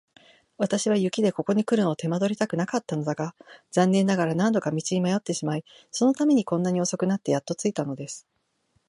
[0.57, 3.35] 私は雪でここにくるのを手間取りたくなかったのだが、
[3.69, 8.25] 残念ながら何度か道に迷ってしまい、そのためにこんなに遅くなってやっと着いたのです。